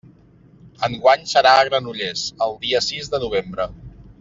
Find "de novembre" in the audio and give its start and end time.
3.13-3.71